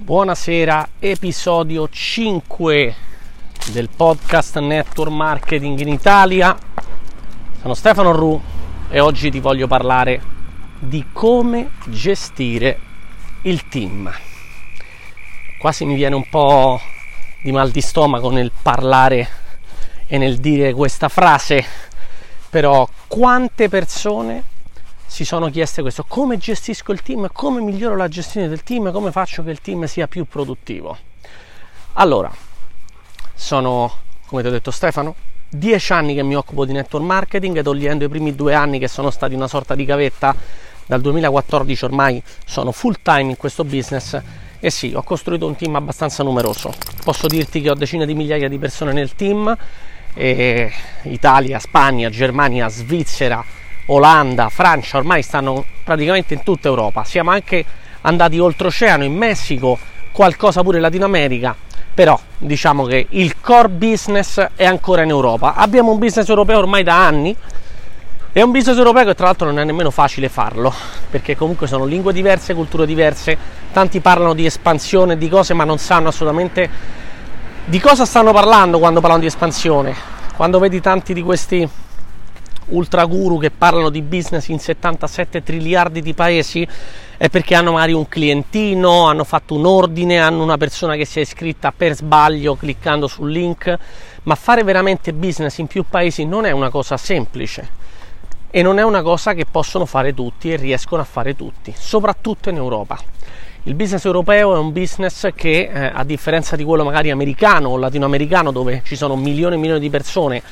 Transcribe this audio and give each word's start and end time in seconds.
Buonasera, 0.00 0.90
episodio 1.00 1.88
5 1.88 2.94
del 3.72 3.88
podcast 3.94 4.56
Network 4.60 5.10
Marketing 5.10 5.76
in 5.80 5.88
Italia. 5.88 6.56
Sono 7.60 7.74
Stefano 7.74 8.12
Ru 8.12 8.40
e 8.88 9.00
oggi 9.00 9.28
ti 9.28 9.40
voglio 9.40 9.66
parlare 9.66 10.22
di 10.78 11.04
come 11.12 11.70
gestire 11.86 12.78
il 13.42 13.68
team. 13.68 14.08
Quasi 15.58 15.84
mi 15.84 15.96
viene 15.96 16.14
un 16.14 16.28
po' 16.30 16.80
di 17.42 17.50
mal 17.50 17.72
di 17.72 17.80
stomaco 17.80 18.30
nel 18.30 18.52
parlare 18.62 19.28
e 20.06 20.16
nel 20.16 20.38
dire 20.38 20.74
questa 20.74 21.08
frase, 21.08 21.64
però 22.48 22.88
quante 23.08 23.68
persone 23.68 24.44
si 25.08 25.24
sono 25.24 25.48
chieste 25.48 25.80
questo, 25.80 26.04
come 26.06 26.36
gestisco 26.36 26.92
il 26.92 27.02
team, 27.02 27.28
come 27.32 27.60
miglioro 27.62 27.96
la 27.96 28.08
gestione 28.08 28.46
del 28.46 28.62
team, 28.62 28.92
come 28.92 29.10
faccio 29.10 29.42
che 29.42 29.50
il 29.50 29.60
team 29.60 29.86
sia 29.86 30.06
più 30.06 30.26
produttivo. 30.26 30.96
Allora, 31.94 32.30
sono, 33.34 33.92
come 34.26 34.42
ti 34.42 34.48
ho 34.48 34.50
detto 34.50 34.70
Stefano, 34.70 35.14
dieci 35.48 35.92
anni 35.94 36.14
che 36.14 36.22
mi 36.22 36.36
occupo 36.36 36.66
di 36.66 36.72
network 36.72 37.04
marketing, 37.04 37.62
togliendo 37.62 38.04
i 38.04 38.08
primi 38.08 38.34
due 38.34 38.54
anni 38.54 38.78
che 38.78 38.86
sono 38.86 39.10
stati 39.10 39.34
una 39.34 39.48
sorta 39.48 39.74
di 39.74 39.84
gavetta, 39.84 40.36
dal 40.86 41.00
2014 41.00 41.84
ormai 41.86 42.22
sono 42.44 42.70
full 42.70 42.96
time 43.02 43.30
in 43.30 43.36
questo 43.36 43.64
business 43.64 44.20
e 44.60 44.70
sì, 44.70 44.92
ho 44.94 45.02
costruito 45.02 45.46
un 45.46 45.56
team 45.56 45.74
abbastanza 45.76 46.22
numeroso. 46.22 46.72
Posso 47.02 47.26
dirti 47.26 47.60
che 47.60 47.70
ho 47.70 47.74
decine 47.74 48.04
di 48.06 48.14
migliaia 48.14 48.48
di 48.48 48.58
persone 48.58 48.92
nel 48.92 49.14
team, 49.14 49.56
Italia, 50.14 51.58
Spagna, 51.58 52.10
Germania, 52.10 52.68
Svizzera, 52.68 53.44
Olanda, 53.90 54.48
Francia, 54.48 54.98
ormai 54.98 55.22
stanno 55.22 55.64
praticamente 55.84 56.34
in 56.34 56.42
tutta 56.42 56.68
Europa. 56.68 57.04
Siamo 57.04 57.30
anche 57.30 57.64
andati 58.02 58.38
oltreoceano 58.38 59.04
in 59.04 59.14
Messico, 59.14 59.78
qualcosa 60.12 60.62
pure 60.62 60.76
in 60.76 60.82
Latino 60.82 61.04
America, 61.04 61.54
però 61.94 62.18
diciamo 62.36 62.84
che 62.84 63.06
il 63.10 63.40
core 63.40 63.68
business 63.68 64.46
è 64.54 64.64
ancora 64.64 65.02
in 65.02 65.08
Europa. 65.08 65.54
Abbiamo 65.54 65.92
un 65.92 65.98
business 65.98 66.28
europeo 66.28 66.58
ormai 66.58 66.82
da 66.82 67.06
anni. 67.06 67.34
È 68.30 68.42
un 68.42 68.50
business 68.50 68.76
europeo 68.76 69.04
che 69.06 69.14
tra 69.14 69.24
l'altro 69.24 69.46
non 69.46 69.58
è 69.58 69.64
nemmeno 69.64 69.90
facile 69.90 70.28
farlo, 70.28 70.72
perché 71.10 71.34
comunque 71.34 71.66
sono 71.66 71.86
lingue 71.86 72.12
diverse, 72.12 72.54
culture 72.54 72.86
diverse, 72.86 73.36
tanti 73.72 74.00
parlano 74.00 74.34
di 74.34 74.44
espansione, 74.44 75.16
di 75.16 75.28
cose, 75.28 75.54
ma 75.54 75.64
non 75.64 75.78
sanno 75.78 76.08
assolutamente 76.08 76.70
di 77.64 77.80
cosa 77.80 78.04
stanno 78.04 78.32
parlando 78.32 78.78
quando 78.78 79.00
parlano 79.00 79.22
di 79.22 79.26
espansione. 79.26 79.94
Quando 80.36 80.58
vedi 80.58 80.80
tanti 80.80 81.14
di 81.14 81.22
questi 81.22 81.68
ultra 82.68 83.04
guru 83.04 83.38
che 83.38 83.50
parlano 83.50 83.90
di 83.90 84.02
business 84.02 84.48
in 84.48 84.58
77 84.58 85.42
triliardi 85.42 86.00
di 86.00 86.14
paesi 86.14 86.66
è 87.16 87.28
perché 87.28 87.54
hanno 87.54 87.72
magari 87.72 87.92
un 87.92 88.08
clientino, 88.08 89.06
hanno 89.06 89.24
fatto 89.24 89.54
un 89.54 89.66
ordine, 89.66 90.20
hanno 90.20 90.42
una 90.42 90.56
persona 90.56 90.94
che 90.96 91.04
si 91.04 91.18
è 91.18 91.22
iscritta 91.22 91.72
per 91.76 91.94
sbaglio 91.94 92.54
cliccando 92.54 93.06
sul 93.06 93.30
link, 93.30 93.76
ma 94.22 94.34
fare 94.34 94.62
veramente 94.62 95.12
business 95.12 95.58
in 95.58 95.66
più 95.66 95.84
paesi 95.88 96.24
non 96.24 96.46
è 96.46 96.50
una 96.50 96.70
cosa 96.70 96.96
semplice 96.96 97.86
e 98.50 98.62
non 98.62 98.78
è 98.78 98.82
una 98.82 99.02
cosa 99.02 99.34
che 99.34 99.46
possono 99.50 99.84
fare 99.84 100.14
tutti 100.14 100.52
e 100.52 100.56
riescono 100.56 101.02
a 101.02 101.04
fare 101.04 101.36
tutti, 101.36 101.74
soprattutto 101.76 102.48
in 102.48 102.56
Europa. 102.56 102.98
Il 103.64 103.74
business 103.74 104.04
europeo 104.06 104.54
è 104.54 104.58
un 104.58 104.72
business 104.72 105.28
che, 105.34 105.68
eh, 105.70 105.90
a 105.92 106.04
differenza 106.04 106.56
di 106.56 106.64
quello 106.64 106.84
magari 106.84 107.10
americano 107.10 107.68
o 107.68 107.76
latinoamericano, 107.76 108.50
dove 108.50 108.80
ci 108.84 108.96
sono 108.96 109.14
milioni 109.16 109.56
e 109.56 109.58
milioni 109.58 109.80
di 109.80 109.90
persone 109.90 110.42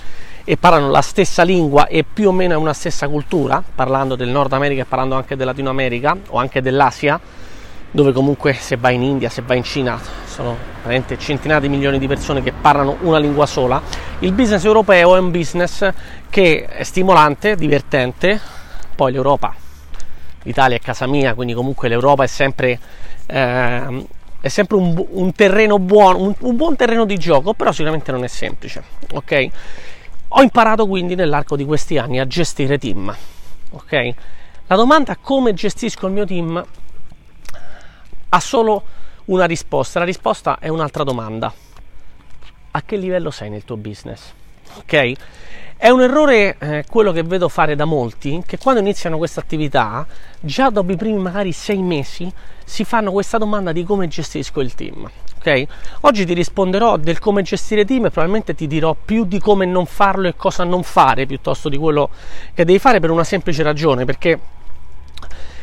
e 0.48 0.56
parlano 0.56 0.90
la 0.90 1.00
stessa 1.00 1.42
lingua 1.42 1.88
e 1.88 2.04
più 2.04 2.28
o 2.28 2.32
meno 2.32 2.52
è 2.52 2.56
una 2.56 2.72
stessa 2.72 3.08
cultura, 3.08 3.60
parlando 3.74 4.14
del 4.14 4.28
Nord 4.28 4.52
America 4.52 4.82
e 4.82 4.84
parlando 4.84 5.16
anche 5.16 5.34
del 5.34 5.44
Latino 5.44 5.70
America 5.70 6.16
o 6.28 6.38
anche 6.38 6.62
dell'Asia, 6.62 7.18
dove 7.90 8.12
comunque 8.12 8.52
se 8.52 8.76
vai 8.76 8.94
in 8.94 9.02
India, 9.02 9.28
se 9.28 9.42
vai 9.44 9.56
in 9.56 9.64
Cina, 9.64 10.00
sono 10.24 10.56
veramente 10.82 11.18
centinaia 11.18 11.58
di 11.58 11.68
milioni 11.68 11.98
di 11.98 12.06
persone 12.06 12.44
che 12.44 12.52
parlano 12.52 12.96
una 13.00 13.18
lingua 13.18 13.44
sola. 13.44 13.82
Il 14.20 14.30
business 14.34 14.64
europeo 14.64 15.16
è 15.16 15.18
un 15.18 15.32
business 15.32 15.90
che 16.30 16.64
è 16.64 16.84
stimolante, 16.84 17.56
divertente, 17.56 18.40
poi 18.94 19.10
l'Europa, 19.10 19.52
l'Italia 20.44 20.76
è 20.76 20.80
casa 20.80 21.08
mia, 21.08 21.34
quindi 21.34 21.54
comunque 21.54 21.88
l'Europa 21.88 22.22
è 22.22 22.28
sempre... 22.28 22.78
Eh, 23.26 24.06
è 24.38 24.48
sempre 24.48 24.76
un, 24.76 25.04
un 25.10 25.32
terreno 25.32 25.80
buono, 25.80 26.18
un, 26.20 26.34
un, 26.38 26.54
buon 26.54 26.76
terreno 26.76 27.04
di 27.04 27.18
gioco, 27.18 27.52
però 27.52 27.72
sicuramente 27.72 28.12
non 28.12 28.22
è 28.22 28.28
semplice. 28.28 28.80
Ok? 29.12 29.50
Ho 30.28 30.42
imparato 30.42 30.86
quindi 30.86 31.14
nell'arco 31.14 31.56
di 31.56 31.64
questi 31.64 31.98
anni 31.98 32.18
a 32.18 32.26
gestire 32.26 32.78
team. 32.78 33.14
Ok? 33.70 34.14
La 34.66 34.76
domanda 34.76 35.16
come 35.16 35.54
gestisco 35.54 36.06
il 36.06 36.12
mio 36.12 36.24
team 36.24 36.64
ha 38.28 38.40
solo 38.40 38.82
una 39.26 39.44
risposta. 39.44 40.00
La 40.00 40.04
risposta 40.04 40.58
è 40.58 40.68
un'altra 40.68 41.04
domanda. 41.04 41.52
A 42.72 42.82
che 42.82 42.96
livello 42.96 43.30
sei 43.30 43.50
nel 43.50 43.64
tuo 43.64 43.76
business? 43.76 44.32
Ok? 44.78 45.12
È 45.78 45.90
un 45.90 46.00
errore 46.00 46.56
eh, 46.58 46.84
quello 46.88 47.12
che 47.12 47.22
vedo 47.22 47.48
fare 47.50 47.76
da 47.76 47.84
molti 47.84 48.42
che 48.46 48.56
quando 48.56 48.80
iniziano 48.80 49.18
questa 49.18 49.40
attività, 49.40 50.06
già 50.40 50.70
dopo 50.70 50.90
i 50.90 50.96
primi 50.96 51.18
magari 51.18 51.52
sei 51.52 51.82
mesi, 51.82 52.32
si 52.64 52.84
fanno 52.84 53.12
questa 53.12 53.36
domanda 53.36 53.72
di 53.72 53.84
come 53.84 54.08
gestisco 54.08 54.60
il 54.60 54.74
team. 54.74 55.08
Okay? 55.38 55.68
Oggi 56.00 56.24
ti 56.24 56.32
risponderò 56.32 56.96
del 56.96 57.18
come 57.18 57.42
gestire 57.42 57.84
team 57.84 58.06
e 58.06 58.10
probabilmente 58.10 58.54
ti 58.54 58.66
dirò 58.66 58.94
più 58.94 59.26
di 59.26 59.38
come 59.38 59.66
non 59.66 59.86
farlo 59.86 60.28
e 60.28 60.34
cosa 60.34 60.64
non 60.64 60.82
fare 60.82 61.26
piuttosto 61.26 61.68
di 61.68 61.76
quello 61.76 62.08
che 62.54 62.64
devi 62.64 62.78
fare 62.78 62.98
per 62.98 63.10
una 63.10 63.22
semplice 63.22 63.62
ragione, 63.62 64.04
perché 64.04 64.40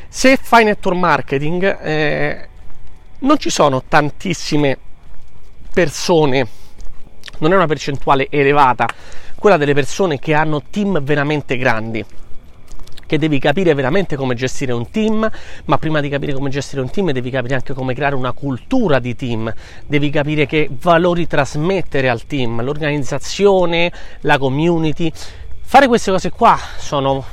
se 0.08 0.38
fai 0.38 0.64
network 0.64 0.98
marketing 0.98 1.80
eh, 1.82 2.48
non 3.20 3.38
ci 3.40 3.50
sono 3.50 3.82
tantissime 3.88 4.78
persone, 5.74 6.48
non 7.40 7.52
è 7.52 7.56
una 7.56 7.68
percentuale 7.68 8.28
elevata 8.30 8.88
quella 9.36 9.58
delle 9.58 9.74
persone 9.74 10.20
che 10.20 10.34
hanno 10.34 10.64
team 10.70 11.02
veramente 11.04 11.58
grandi 11.58 12.06
che 13.06 13.20
devi 13.20 13.38
capire 13.38 13.76
veramente 13.76 14.16
come 14.16 14.34
gestire 14.34 14.72
un 14.72 14.90
team, 14.90 15.30
ma 15.66 15.78
prima 15.78 16.00
di 16.00 16.10
capire 16.10 16.34
come 16.34 16.50
gestire 16.50 16.82
un 16.82 16.90
team 16.90 17.12
devi 17.12 17.30
capire 17.30 17.54
anche 17.54 17.74
come 17.74 17.94
creare 17.94 18.16
una 18.16 18.32
cultura 18.32 18.98
di 18.98 19.16
team, 19.16 19.54
devi 19.86 20.10
capire 20.10 20.48
che 20.48 20.68
valori 20.72 21.28
trasmettere 21.28 22.10
al 22.10 22.26
team, 22.26 22.64
l'organizzazione, 22.64 23.92
la 24.22 24.40
community. 24.40 25.12
Fare 25.62 25.86
queste 25.86 26.10
cose 26.10 26.32
qua 26.32 26.58
sono, 26.78 27.24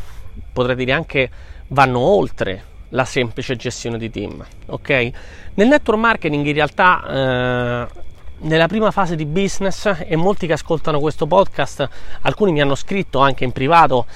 potrei 0.53 0.77
dire 0.77 0.93
anche, 0.93 1.31
vanno 1.69 2.01
oltre 2.01 2.65
la 2.91 3.05
semplice 3.07 3.57
gestione 3.57 3.97
di 3.97 4.11
team, 4.11 4.45
ok? 4.67 5.11
Nel 5.55 5.69
network 5.69 5.99
marketing 5.99 6.45
in 6.45 6.55
realtà 6.55 7.87
eh, 7.89 8.01
nella 8.41 8.69
prima 8.69 8.91
fase 8.91 9.17
di 9.17 9.27
business 9.27 10.05
e 10.07 10.17
molti 10.17 10.47
che 10.47 10.55
ascoltano 10.55 11.01
questo 11.01 11.27
podcast, 11.27 11.89
alcuni 12.23 12.53
mi 12.53 12.61
hanno 12.61 12.75
scritto 12.75 13.19
anche 13.19 13.45
in 13.45 13.53
privato, 13.53 14.07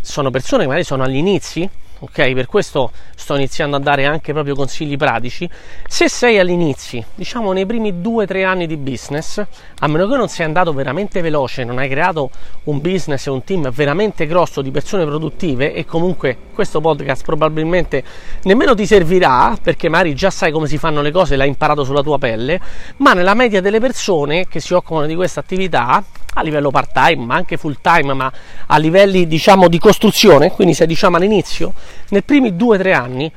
sono 0.00 0.30
persone 0.30 0.62
che 0.62 0.68
magari 0.68 0.84
sono 0.84 1.04
agli 1.04 1.16
inizi 1.16 1.68
ok? 2.00 2.32
Per 2.32 2.46
questo 2.46 2.90
sto 3.14 3.34
iniziando 3.36 3.76
a 3.76 3.78
dare 3.78 4.04
anche 4.04 4.32
proprio 4.32 4.54
consigli 4.54 4.96
pratici. 4.96 5.48
Se 5.86 6.08
sei 6.08 6.38
all'inizio, 6.38 7.04
diciamo 7.14 7.52
nei 7.52 7.66
primi 7.66 8.00
due 8.00 8.24
o 8.24 8.26
tre 8.26 8.44
anni 8.44 8.66
di 8.66 8.76
business, 8.76 9.42
a 9.78 9.86
meno 9.86 10.08
che 10.08 10.16
non 10.16 10.28
sei 10.28 10.46
andato 10.46 10.72
veramente 10.72 11.20
veloce, 11.20 11.64
non 11.64 11.78
hai 11.78 11.88
creato 11.88 12.30
un 12.64 12.80
business 12.80 13.26
e 13.26 13.30
un 13.30 13.44
team 13.44 13.70
veramente 13.70 14.26
grosso 14.26 14.62
di 14.62 14.70
persone 14.70 15.04
produttive 15.04 15.72
e 15.72 15.84
comunque 15.84 16.36
questo 16.54 16.80
podcast 16.80 17.24
probabilmente 17.24 18.02
nemmeno 18.42 18.74
ti 18.74 18.86
servirà 18.86 19.56
perché 19.62 19.88
magari 19.88 20.14
già 20.14 20.30
sai 20.30 20.50
come 20.50 20.66
si 20.66 20.78
fanno 20.78 21.02
le 21.02 21.10
cose, 21.10 21.36
l'hai 21.36 21.48
imparato 21.48 21.84
sulla 21.84 22.02
tua 22.02 22.18
pelle, 22.18 22.60
ma 22.98 23.12
nella 23.12 23.34
media 23.34 23.60
delle 23.60 23.80
persone 23.80 24.46
che 24.46 24.60
si 24.60 24.74
occupano 24.74 25.06
di 25.06 25.14
questa 25.14 25.40
attività 25.40 26.02
a 26.34 26.42
livello 26.42 26.70
part 26.70 26.92
time 26.92 27.24
ma 27.24 27.34
anche 27.34 27.56
full 27.56 27.78
time 27.80 28.12
ma 28.14 28.32
a 28.66 28.76
livelli 28.78 29.26
diciamo 29.26 29.68
di 29.68 29.78
costruzione 29.78 30.50
quindi 30.52 30.74
se 30.74 30.86
diciamo 30.86 31.16
all'inizio 31.16 31.74
nei 32.10 32.22
primi 32.22 32.54
due 32.56 32.76
o 32.76 32.78
tre 32.78 32.92
anni 32.92 33.32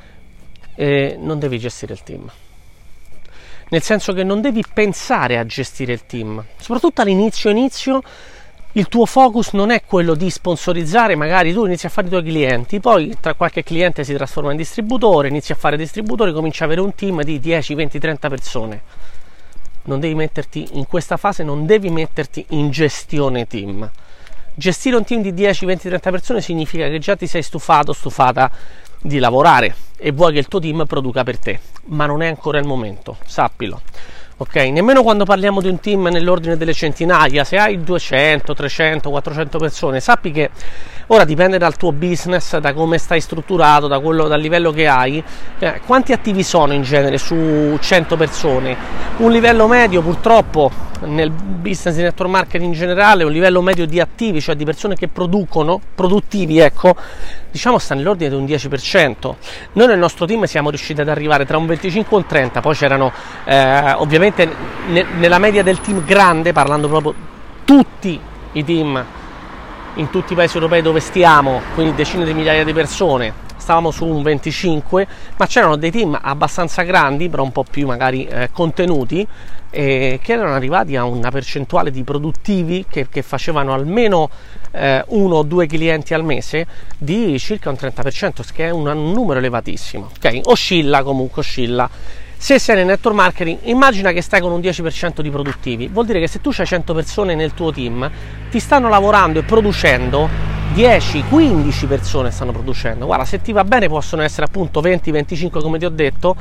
eh, 0.76 1.18
non 1.20 1.40
devi 1.40 1.60
gestire 1.60 1.94
il 1.94 2.04
team. 2.04 2.30
Nel 3.70 3.82
senso 3.82 4.14
che 4.14 4.24
non 4.24 4.42
devi 4.42 4.64
pensare 4.72 5.38
a 5.38 5.46
gestire 5.46 5.94
il 5.94 6.06
team. 6.06 6.44
Soprattutto 6.58 7.02
all'inizio 7.02 7.50
inizio 7.50 8.02
il 8.74 8.88
tuo 8.88 9.06
focus 9.06 9.52
non 9.54 9.70
è 9.70 9.84
quello 9.84 10.16
di 10.16 10.30
sponsorizzare, 10.30 11.16
magari 11.16 11.54
tu 11.54 11.66
inizi 11.66 11.86
a 11.86 11.90
fare 11.90 12.08
i 12.08 12.10
tuoi 12.10 12.24
clienti, 12.24 12.80
poi 12.80 13.16
tra 13.20 13.36
qualche 13.36 13.64
cliente 13.64 14.04
si 14.04 14.14
trasforma 14.14 14.52
in 14.52 14.58
distributore, 14.58 15.28
inizi 15.28 15.52
a 15.52 15.56
fare 15.56 15.78
distributore, 15.78 16.34
cominci 16.34 16.64
ad 16.64 16.70
avere 16.70 16.82
un 16.82 16.96
team 16.96 17.22
di 17.22 17.40
10, 17.40 17.76
20, 17.76 18.00
30 18.00 18.30
persone 18.30 18.82
non 19.84 20.00
devi 20.00 20.16
metterti 20.16 20.70
in 20.74 20.88
questa 20.88 21.18
fase, 21.18 21.44
non 21.44 21.66
devi 21.66 21.90
metterti 21.90 22.46
in 22.50 22.70
gestione 22.70 23.48
team. 23.48 23.90
Gestire 24.56 24.96
un 24.96 25.04
team 25.04 25.22
di 25.22 25.34
10, 25.34 25.66
20, 25.66 25.88
30 25.88 26.12
persone 26.12 26.42
significa 26.42 26.88
che 26.88 27.00
già 27.00 27.16
ti 27.16 27.28
sei 27.28 27.42
stufato, 27.42 27.92
stufata 27.92 28.52
di 29.02 29.20
lavorare 29.20 29.76
e 29.98 30.12
vuoi 30.12 30.34
che 30.34 30.40
il 30.40 30.48
tuo 30.48 30.60
team 30.60 30.86
produca 30.86 31.24
per 31.24 31.40
te, 31.40 31.60
ma 31.86 32.06
non 32.06 32.22
è 32.22 32.28
ancora 32.28 32.60
il 32.60 32.66
momento, 32.66 33.18
sappilo. 33.26 33.82
Ok? 34.44 34.56
Nemmeno 34.56 35.04
quando 35.04 35.24
parliamo 35.24 35.62
di 35.62 35.70
un 35.70 35.80
team 35.80 36.08
nell'ordine 36.08 36.58
delle 36.58 36.74
centinaia, 36.74 37.44
se 37.44 37.58
hai 37.58 37.82
200, 37.82 38.54
300, 38.54 39.10
400 39.10 39.58
persone, 39.58 40.00
sappi 40.00 40.32
che 40.32 40.50
ora 41.08 41.24
dipende 41.24 41.58
dal 41.58 41.78
tuo 41.78 41.92
business, 41.92 42.58
da 42.58 42.74
come 42.74 42.98
stai 42.98 43.22
strutturato, 43.22 43.88
da 43.88 44.00
quello, 44.00 44.28
dal 44.28 44.42
livello 44.42 44.72
che 44.72 44.88
hai, 44.88 45.24
eh, 45.60 45.82
quanti 45.86 46.12
attivi 46.12 46.44
sono 46.44 46.74
in 46.74 46.84
genere 46.84 47.18
su 47.18 47.78
100 47.80 48.18
persone? 48.18 48.76
Un 49.18 49.32
livello 49.32 49.68
medio 49.68 50.02
purtroppo 50.02 50.92
nel 51.06 51.32
business 51.32 51.96
di 51.96 52.02
network 52.02 52.32
marketing 52.32 52.74
in 52.74 52.78
generale, 52.78 53.24
un 53.24 53.32
livello 53.32 53.62
medio 53.62 53.86
di 53.86 54.00
attivi, 54.00 54.42
cioè 54.42 54.56
di 54.56 54.66
persone 54.66 54.96
che 54.96 55.08
producono, 55.08 55.80
produttivi, 55.94 56.60
ecco, 56.60 56.96
diciamo 57.52 57.78
sta 57.78 57.96
nell'ordine 57.96 58.30
di 58.30 58.36
un 58.36 58.46
10%. 58.46 59.36
Noi 59.74 59.88
nel 59.88 60.00
nostro 60.00 60.26
team 60.26 60.44
siamo 60.46 60.70
riusciti 60.70 61.02
ad 61.02 61.10
arrivare 61.10 61.46
tra 61.46 61.58
un 61.58 61.66
25 61.66 62.18
e 62.18 62.20
un 62.20 62.26
30, 62.26 62.62
poi 62.62 62.76
c'erano 62.76 63.12
eh, 63.46 63.92
ovviamente 63.94 64.33
ne, 64.36 65.06
nella 65.18 65.40
media 65.40 65.64
del 65.64 65.80
team 65.80 66.04
grande, 66.06 66.52
parlando 66.52 66.88
proprio 66.88 67.14
tutti 67.64 68.20
i 68.54 68.64
team 68.64 69.06
in 69.96 70.10
tutti 70.10 70.34
i 70.34 70.36
paesi 70.36 70.56
europei 70.56 70.82
dove 70.82 71.00
stiamo, 71.00 71.62
quindi 71.76 71.96
decine 71.96 72.26
di 72.26 72.34
migliaia 72.34 72.64
di 72.64 72.74
persone, 72.74 73.34
stavamo 73.64 73.92
su 73.92 74.06
un 74.06 74.22
25, 74.22 75.08
ma 75.38 75.48
c'erano 75.48 75.78
dei 75.78 75.92
team 75.92 76.18
abbastanza 76.22 76.82
grandi, 76.82 77.30
però 77.30 77.44
un 77.44 77.52
po' 77.52 77.64
più 77.64 77.88
magari 77.88 78.26
eh, 78.26 78.50
contenuti, 78.52 79.26
eh, 79.70 80.20
che 80.22 80.34
erano 80.34 80.54
arrivati 80.54 80.96
a 80.96 81.06
una 81.06 81.32
percentuale 81.32 81.90
di 81.90 82.04
produttivi 82.04 82.86
che, 82.90 83.08
che 83.10 83.22
facevano 83.22 83.74
almeno 83.74 84.30
eh, 84.72 85.04
uno 85.08 85.36
o 85.36 85.44
due 85.44 85.66
clienti 85.66 86.14
al 86.14 86.24
mese 86.26 86.68
di 86.98 87.40
circa 87.40 87.70
un 87.70 87.78
30%, 87.80 88.42
che 88.54 88.66
è 88.66 88.70
un, 88.70 88.84
numero 89.14 89.40
elevatissimo. 89.40 90.10
Okay? 90.18 90.42
Oscilla 90.44 91.02
comunque, 91.02 91.42
oscilla. 91.42 91.90
Se 92.44 92.60
sei 92.60 92.76
nel 92.76 92.88
network 92.88 93.16
marketing, 93.16 93.60
immagina 93.64 94.12
che 94.12 94.22
stai 94.22 94.42
con 94.42 94.52
un 94.52 94.60
10% 94.60 95.22
di 95.22 95.30
produttivi, 95.30 95.88
vuol 95.88 96.06
dire 96.06 96.20
che 96.20 96.28
se 96.28 96.42
tu 96.42 96.52
hai 96.54 96.66
100 96.66 96.94
persone 96.94 97.36
nel 97.36 97.54
tuo 97.54 97.72
team, 97.72 98.12
ti 98.52 98.60
stanno 98.60 98.90
lavorando 98.90 99.40
e 99.40 99.44
producendo 99.44 100.28
10, 100.74 101.26
15 101.30 101.86
persone 101.86 102.32
stanno 102.32 102.52
producendo. 102.52 103.06
Guarda, 103.06 103.26
se 103.26 103.40
ti 103.40 103.52
va 103.52 103.64
bene 103.64 103.88
possono 103.88 104.24
essere 104.24 104.48
appunto 104.48 104.82
20, 104.82 105.12
25 105.12 105.62
come 105.62 105.78
ti 105.78 105.86
ho 105.86 105.90
detto, 105.90 106.36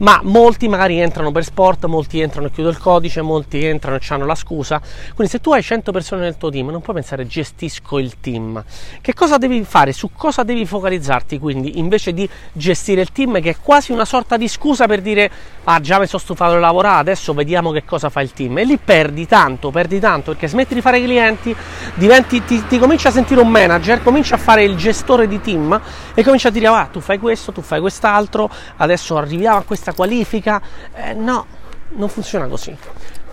ma 0.00 0.20
molti 0.24 0.68
magari 0.68 0.98
entrano 0.98 1.32
per 1.32 1.42
sport, 1.42 1.86
molti 1.86 2.20
entrano 2.20 2.48
e 2.48 2.50
chiudono 2.50 2.76
il 2.76 2.82
codice, 2.82 3.22
molti 3.22 3.64
entrano 3.64 3.96
e 3.96 4.00
hanno 4.08 4.26
la 4.26 4.34
scusa. 4.34 4.78
Quindi 5.14 5.32
se 5.32 5.40
tu 5.40 5.52
hai 5.52 5.62
100 5.62 5.90
persone 5.90 6.20
nel 6.20 6.36
tuo 6.36 6.50
team, 6.50 6.68
non 6.68 6.82
puoi 6.82 6.96
pensare 6.96 7.26
gestisco 7.26 7.98
il 7.98 8.20
team. 8.20 8.62
Che 9.00 9.14
cosa 9.14 9.38
devi 9.38 9.64
fare? 9.64 9.94
Su 9.94 10.10
cosa 10.14 10.42
devi 10.42 10.66
focalizzarti 10.66 11.38
quindi 11.38 11.78
invece 11.78 12.12
di 12.12 12.28
gestire 12.52 13.00
il 13.00 13.10
team 13.10 13.40
che 13.40 13.50
è 13.50 13.56
quasi 13.58 13.92
una 13.92 14.04
sorta 14.04 14.36
di 14.36 14.48
scusa 14.48 14.86
per 14.86 15.00
dire 15.00 15.30
ah 15.64 15.80
già 15.80 15.98
mi 15.98 16.06
sono 16.06 16.20
stufato 16.20 16.54
di 16.54 16.60
lavorare, 16.60 17.00
adesso 17.00 17.32
vediamo 17.32 17.70
che 17.70 17.86
cosa 17.86 18.10
fa 18.10 18.20
il 18.20 18.34
team. 18.34 18.58
E 18.58 18.64
lì 18.64 18.76
perdi 18.76 19.26
tanto, 19.26 19.70
perdi 19.70 19.98
tanto 19.98 20.32
perché 20.32 20.46
smetti 20.46 20.74
di 20.74 20.82
fare 20.82 21.02
clienti, 21.02 21.56
diventi, 21.94 22.44
ti, 22.44 22.66
ti 22.66 22.78
cominci 22.78 23.06
a 23.06 23.10
sentire 23.10 23.40
un 23.40 23.48
manager 23.48 23.76
manager, 23.78 24.02
comincia 24.02 24.34
a 24.34 24.38
fare 24.38 24.64
il 24.64 24.76
gestore 24.76 25.28
di 25.28 25.40
team 25.40 25.80
e 26.14 26.22
comincia 26.24 26.48
a 26.48 26.50
dire 26.50 26.66
ah, 26.66 26.88
tu 26.90 27.00
fai 27.00 27.18
questo, 27.18 27.52
tu 27.52 27.62
fai 27.62 27.80
quest'altro, 27.80 28.50
adesso 28.76 29.16
arriviamo 29.16 29.58
a 29.58 29.62
questa 29.62 29.92
qualifica. 29.92 30.60
Eh, 30.94 31.14
no, 31.14 31.46
non 31.90 32.08
funziona 32.08 32.46
così. 32.46 32.76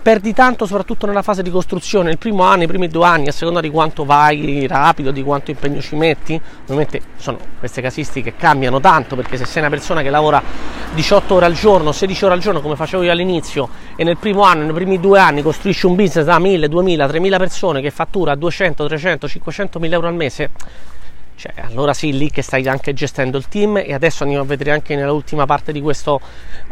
Perdi 0.06 0.32
tanto 0.32 0.66
soprattutto 0.66 1.04
nella 1.06 1.20
fase 1.20 1.42
di 1.42 1.50
costruzione, 1.50 2.12
il 2.12 2.16
primo 2.16 2.44
anno, 2.44 2.62
i 2.62 2.68
primi 2.68 2.86
due 2.86 3.04
anni, 3.04 3.26
a 3.26 3.32
seconda 3.32 3.60
di 3.60 3.68
quanto 3.68 4.04
vai 4.04 4.64
rapido, 4.68 5.10
di 5.10 5.20
quanto 5.24 5.50
impegno 5.50 5.80
ci 5.80 5.96
metti. 5.96 6.40
Ovviamente 6.62 7.00
sono 7.16 7.38
queste 7.58 7.82
casistiche 7.82 8.30
che 8.30 8.36
cambiano 8.36 8.78
tanto 8.78 9.16
perché 9.16 9.36
se 9.36 9.44
sei 9.46 9.62
una 9.62 9.70
persona 9.70 10.02
che 10.02 10.10
lavora 10.10 10.40
18 10.94 11.34
ore 11.34 11.46
al 11.46 11.54
giorno, 11.54 11.90
16 11.90 12.24
ore 12.24 12.34
al 12.34 12.40
giorno 12.40 12.60
come 12.60 12.76
facevo 12.76 13.02
io 13.02 13.10
all'inizio 13.10 13.68
e 13.96 14.04
nel 14.04 14.16
primo 14.16 14.42
anno, 14.42 14.62
nei 14.62 14.74
primi 14.74 15.00
due 15.00 15.18
anni 15.18 15.42
costruisci 15.42 15.86
un 15.86 15.96
business 15.96 16.24
da 16.24 16.38
1000, 16.38 16.68
2000, 16.68 17.08
3000 17.08 17.38
persone 17.38 17.80
che 17.80 17.90
fattura 17.90 18.36
200, 18.36 18.86
300, 18.86 19.26
500 19.26 19.80
mila 19.80 19.96
euro 19.96 20.06
al 20.06 20.14
mese, 20.14 20.50
cioè, 21.36 21.52
allora 21.58 21.92
sì, 21.92 22.16
lì 22.16 22.30
che 22.30 22.40
stai 22.40 22.66
anche 22.66 22.94
gestendo 22.94 23.36
il 23.36 23.46
team 23.48 23.76
e 23.76 23.92
adesso 23.92 24.22
andiamo 24.22 24.44
a 24.44 24.46
vedere 24.46 24.70
anche 24.72 24.96
nell'ultima 24.96 25.44
parte 25.44 25.70
di 25.70 25.82
questo 25.82 26.18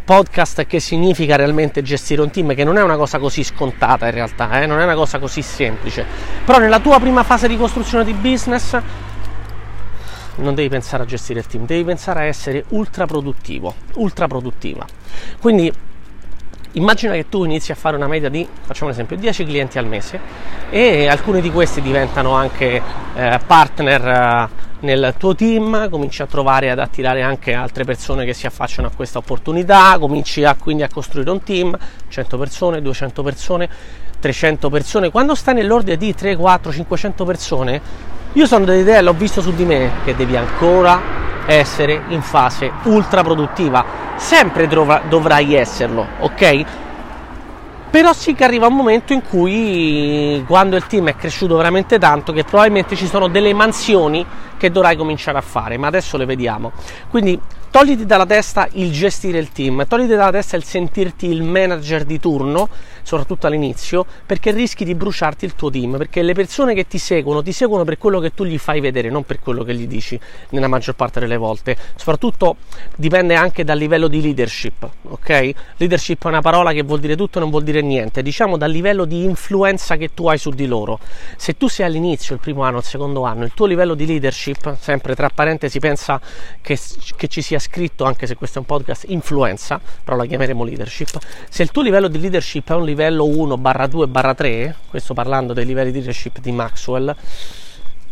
podcast 0.03 0.65
che 0.65 0.79
significa 0.79 1.35
realmente 1.35 1.83
gestire 1.83 2.21
un 2.21 2.31
team, 2.31 2.55
che 2.55 2.63
non 2.63 2.77
è 2.77 2.81
una 2.81 2.97
cosa 2.97 3.19
così 3.19 3.43
scontata 3.43 4.07
in 4.07 4.11
realtà, 4.11 4.61
eh? 4.61 4.65
non 4.65 4.79
è 4.79 4.83
una 4.83 4.95
cosa 4.95 5.19
così 5.19 5.43
semplice. 5.43 6.03
Però 6.43 6.57
nella 6.57 6.79
tua 6.79 6.99
prima 6.99 7.21
fase 7.21 7.47
di 7.47 7.57
costruzione 7.57 8.03
di 8.03 8.13
business 8.13 8.79
non 10.37 10.55
devi 10.55 10.67
pensare 10.67 11.03
a 11.03 11.05
gestire 11.05 11.39
il 11.39 11.45
team, 11.45 11.67
devi 11.67 11.83
pensare 11.83 12.21
a 12.21 12.23
essere 12.23 12.65
ultra 12.69 13.05
produttivo, 13.05 13.73
ultra 13.93 14.27
produttiva. 14.27 14.83
Quindi 15.39 15.71
immagina 16.75 17.13
che 17.13 17.27
tu 17.29 17.43
inizi 17.43 17.71
a 17.71 17.75
fare 17.75 17.95
una 17.95 18.07
media 18.07 18.29
di, 18.29 18.47
facciamo 18.63 18.87
un 18.87 18.91
esempio, 18.91 19.15
10 19.17 19.45
clienti 19.45 19.77
al 19.77 19.85
mese 19.85 20.19
e 20.69 21.07
alcuni 21.07 21.41
di 21.41 21.51
questi 21.51 21.81
diventano 21.81 22.31
anche 22.31 22.81
eh, 23.15 23.39
partner 23.45 24.07
eh, 24.07 24.63
nel 24.81 25.15
tuo 25.17 25.35
team, 25.35 25.89
cominci 25.89 26.21
a 26.21 26.27
trovare 26.27 26.69
ad 26.69 26.79
attirare 26.79 27.21
anche 27.21 27.53
altre 27.53 27.85
persone 27.85 28.25
che 28.25 28.33
si 28.33 28.45
affacciano 28.45 28.87
a 28.87 28.91
questa 28.95 29.17
opportunità, 29.17 29.97
cominci 29.99 30.43
a, 30.43 30.55
quindi 30.55 30.83
a 30.83 30.89
costruire 30.89 31.29
un 31.31 31.41
team, 31.43 31.77
100 32.07 32.37
persone, 32.37 32.81
200 32.81 33.23
persone, 33.23 33.69
300 34.19 34.69
persone, 34.69 35.09
quando 35.11 35.33
stai 35.33 35.55
nell'ordine 35.55 35.97
di 35.97 36.13
3, 36.13 36.35
4, 36.35 36.71
500 36.71 37.25
persone, 37.25 37.81
io 38.33 38.45
sono 38.45 38.65
dell'idea, 38.65 39.01
l'ho 39.01 39.13
visto 39.13 39.41
su 39.41 39.55
di 39.55 39.63
me, 39.63 39.91
che 40.03 40.15
devi 40.15 40.35
ancora 40.35 41.01
essere 41.45 42.03
in 42.09 42.21
fase 42.21 42.71
ultra 42.83 43.23
produttiva 43.23 43.85
sempre 44.17 44.67
dovra- 44.67 45.01
dovrai 45.07 45.53
esserlo, 45.53 46.07
ok? 46.19 46.65
Però 47.89 48.11
sì 48.11 48.33
che 48.33 48.43
arriva 48.43 48.67
un 48.67 48.75
momento 48.75 49.13
in 49.13 49.21
cui 49.21 50.43
quando 50.45 50.75
il 50.75 50.85
team 50.85 51.07
è 51.07 51.15
cresciuto 51.15 51.55
veramente 51.55 51.97
tanto 51.97 52.33
che 52.33 52.43
probabilmente 52.43 52.95
ci 52.95 53.07
sono 53.07 53.29
delle 53.29 53.53
mansioni 53.53 54.25
che 54.57 54.69
dovrai 54.69 54.97
cominciare 54.97 55.37
a 55.37 55.41
fare, 55.41 55.77
ma 55.77 55.87
adesso 55.87 56.17
le 56.17 56.25
vediamo. 56.25 56.73
Quindi 57.09 57.39
togliti 57.71 58.05
dalla 58.05 58.25
testa 58.25 58.67
il 58.73 58.91
gestire 58.91 59.37
il 59.37 59.51
team, 59.51 59.85
togliti 59.87 60.15
dalla 60.15 60.31
testa 60.31 60.57
il 60.57 60.63
sentirti 60.63 61.27
il 61.27 61.43
manager 61.43 62.03
di 62.03 62.19
turno 62.19 62.67
soprattutto 63.05 63.45
all'inizio, 63.45 64.03
perché 64.25 64.51
rischi 64.51 64.83
di 64.83 64.95
bruciarti 64.95 65.45
il 65.45 65.53
tuo 65.53 65.69
team, 65.69 65.97
perché 65.97 66.23
le 66.23 66.33
persone 66.33 66.73
che 66.73 66.87
ti 66.87 66.97
seguono 66.97 67.43
ti 67.43 67.51
seguono 67.51 67.83
per 67.83 67.99
quello 67.99 68.19
che 68.19 68.33
tu 68.33 68.43
gli 68.45 68.57
fai 68.57 68.79
vedere, 68.79 69.11
non 69.11 69.23
per 69.23 69.39
quello 69.39 69.63
che 69.63 69.75
gli 69.75 69.85
dici 69.85 70.19
nella 70.49 70.67
maggior 70.67 70.95
parte 70.95 71.19
delle 71.19 71.37
volte. 71.37 71.77
Soprattutto 71.95 72.57
dipende 72.95 73.35
anche 73.35 73.63
dal 73.63 73.77
livello 73.77 74.07
di 74.07 74.21
leadership, 74.21 74.89
ok? 75.03 75.51
Leadership 75.77 76.25
è 76.25 76.27
una 76.27 76.41
parola 76.41 76.71
che 76.71 76.81
vuol 76.81 76.99
dire 76.99 77.15
tutto 77.15 77.37
e 77.37 77.41
non 77.41 77.51
vuol 77.51 77.63
dire 77.63 77.81
niente, 77.81 78.23
diciamo 78.23 78.57
dal 78.57 78.71
livello 78.71 79.05
di 79.05 79.23
influenza 79.23 79.97
che 79.97 80.13
tu 80.15 80.27
hai 80.27 80.39
su 80.39 80.49
di 80.49 80.65
loro. 80.65 80.99
Se 81.37 81.55
tu 81.55 81.67
sei 81.67 81.85
all'inizio, 81.85 82.33
il 82.33 82.41
primo 82.41 82.63
anno, 82.63 82.79
il 82.79 82.83
secondo 82.83 83.23
anno, 83.23 83.43
il 83.43 83.51
tuo 83.53 83.67
livello 83.67 83.93
di 83.93 84.07
leadership, 84.07 84.77
sempre 84.79 85.13
tra 85.13 85.29
parentesi 85.29 85.77
pensa 85.77 86.19
che, 86.59 86.79
che 87.15 87.27
ci 87.27 87.43
sia 87.43 87.59
scritto, 87.59 88.03
anche 88.03 88.25
se 88.25 88.35
questo 88.35 88.57
è 88.57 88.61
un 88.61 88.65
podcast, 88.65 89.05
influenza, 89.09 89.79
però 90.03 90.17
la 90.17 90.25
chiameremo 90.25 90.63
leadership, 90.63 91.19
se 91.47 91.61
il 91.61 91.69
tuo 91.69 91.83
livello 91.83 92.07
di 92.07 92.19
leadership 92.19 92.71
è 92.71 92.73
un 92.73 92.83
livello 92.83 92.93
livello 92.95 93.25
1 93.25 93.57
barra 93.57 93.87
2 93.87 94.07
barra 94.07 94.33
3, 94.33 94.75
questo 94.89 95.13
parlando 95.13 95.51
dei 95.51 95.65
livelli 95.65 95.91
di 95.91 95.97
leadership 95.97 96.39
di 96.39 96.53
Maxwell, 96.53 97.13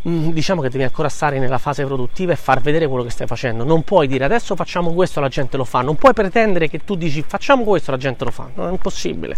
mm, 0.08 0.30
diciamo 0.30 0.62
che 0.62 0.70
devi 0.70 0.84
ancora 0.84 1.08
stare 1.08 1.40
nella 1.40 1.58
fase 1.58 1.86
produttiva 1.86 2.34
e 2.34 2.36
far 2.36 2.60
vedere 2.60 2.86
quello 2.88 3.04
che 3.04 3.10
stai 3.10 3.26
facendo. 3.26 3.64
Non 3.64 3.84
puoi 3.84 4.08
dire 4.08 4.26
adesso 4.26 4.56
facciamo 4.56 4.94
questo, 4.94 5.22
la 5.22 5.30
gente 5.30 5.56
lo 5.56 5.64
fa. 5.64 5.82
Non 5.82 5.96
puoi 5.96 6.14
pretendere 6.14 6.68
che 6.70 6.80
tu 6.84 6.96
dici 6.96 7.24
facciamo 7.26 7.64
questo, 7.64 7.92
la 7.92 7.98
gente 7.98 8.26
lo 8.26 8.32
fa. 8.32 8.50
Non 8.54 8.68
è 8.68 8.72
impossibile. 8.72 9.38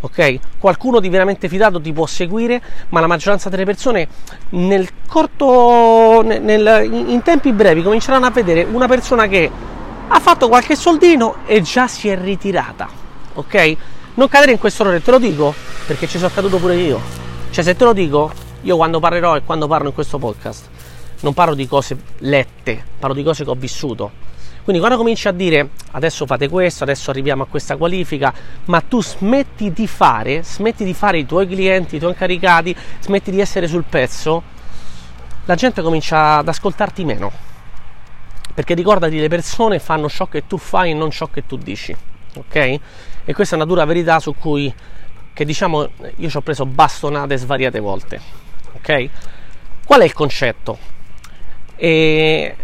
Ok? 0.00 0.38
Qualcuno 0.58 1.00
di 1.00 1.08
veramente 1.08 1.48
fidato 1.48 1.80
ti 1.80 1.92
può 1.92 2.04
seguire, 2.04 2.60
ma 2.90 3.00
la 3.00 3.06
maggioranza 3.06 3.48
delle 3.48 3.64
persone 3.64 4.06
nel 4.50 4.86
corto, 5.06 6.20
nel, 6.22 6.90
in 6.90 7.22
tempi 7.22 7.52
brevi 7.52 7.82
cominceranno 7.82 8.26
a 8.26 8.30
vedere 8.30 8.64
una 8.64 8.86
persona 8.86 9.28
che 9.28 9.50
ha 10.06 10.20
fatto 10.20 10.48
qualche 10.48 10.76
soldino 10.76 11.36
e 11.46 11.62
già 11.62 11.86
si 11.86 12.08
è 12.08 12.20
ritirata. 12.20 12.88
Ok? 13.34 13.76
Non 14.16 14.28
cadere 14.28 14.52
in 14.52 14.58
questo 14.58 14.82
errore, 14.82 15.02
te 15.02 15.10
lo 15.10 15.18
dico 15.18 15.52
perché 15.86 16.06
ci 16.06 16.18
sono 16.18 16.30
caduto 16.32 16.58
pure 16.58 16.76
io. 16.76 17.00
Cioè, 17.50 17.64
se 17.64 17.74
te 17.74 17.82
lo 17.82 17.92
dico, 17.92 18.30
io 18.62 18.76
quando 18.76 19.00
parlerò 19.00 19.36
e 19.36 19.42
quando 19.42 19.66
parlo 19.66 19.88
in 19.88 19.94
questo 19.94 20.18
podcast, 20.18 20.68
non 21.20 21.34
parlo 21.34 21.54
di 21.54 21.66
cose 21.66 21.96
lette, 22.18 22.80
parlo 22.98 23.14
di 23.14 23.24
cose 23.24 23.42
che 23.42 23.50
ho 23.50 23.54
vissuto. 23.54 24.12
Quindi 24.62 24.80
quando 24.80 24.98
cominci 24.98 25.26
a 25.26 25.32
dire 25.32 25.70
adesso 25.90 26.26
fate 26.26 26.48
questo, 26.48 26.84
adesso 26.84 27.10
arriviamo 27.10 27.42
a 27.42 27.46
questa 27.46 27.76
qualifica, 27.76 28.32
ma 28.66 28.80
tu 28.80 29.02
smetti 29.02 29.72
di 29.72 29.88
fare, 29.88 30.44
smetti 30.44 30.84
di 30.84 30.94
fare 30.94 31.18
i 31.18 31.26
tuoi 31.26 31.48
clienti, 31.48 31.96
i 31.96 31.98
tuoi 31.98 32.12
incaricati, 32.12 32.74
smetti 33.00 33.32
di 33.32 33.40
essere 33.40 33.66
sul 33.66 33.82
pezzo, 33.82 34.42
la 35.44 35.56
gente 35.56 35.82
comincia 35.82 36.36
ad 36.36 36.46
ascoltarti 36.46 37.04
meno. 37.04 37.32
Perché 38.54 38.74
ricordati, 38.74 39.18
le 39.18 39.28
persone 39.28 39.80
fanno 39.80 40.08
ciò 40.08 40.26
che 40.28 40.46
tu 40.46 40.56
fai 40.56 40.92
e 40.92 40.94
non 40.94 41.10
ciò 41.10 41.26
che 41.26 41.44
tu 41.44 41.56
dici. 41.56 41.94
Ok? 42.36 42.80
E 43.24 43.34
questa 43.34 43.54
è 43.54 43.58
una 43.58 43.66
dura 43.66 43.84
verità 43.84 44.20
su 44.20 44.34
cui 44.34 44.72
che 45.32 45.44
diciamo 45.44 45.88
io 46.16 46.28
ci 46.28 46.36
ho 46.36 46.42
preso 46.42 46.66
bastonate 46.66 47.36
svariate 47.36 47.80
volte 47.80 48.42
ok? 48.74 49.08
Qual 49.84 50.00
è 50.00 50.04
il 50.04 50.12
concetto? 50.12 50.78
E 51.76 52.56